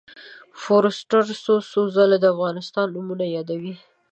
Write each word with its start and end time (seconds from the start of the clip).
فورسټر 0.61 1.23
څو 1.43 1.55
څو 1.71 1.81
ځله 1.95 2.17
د 2.21 2.25
افغانستان 2.33 2.87
نومونه 2.95 3.25
یادوي. 3.35 3.75